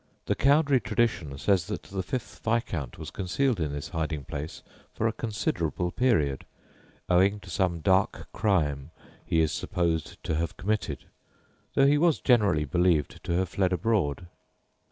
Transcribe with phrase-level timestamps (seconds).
[0.25, 4.63] The Cowdray tradition says that the fifth Viscount was concealed in this hiding place
[4.95, 6.43] for a considerable period,
[7.07, 8.89] owing to some dark crime
[9.23, 11.05] he is supposed to have committed,
[11.75, 14.25] though he was generally believed to have fled abroad.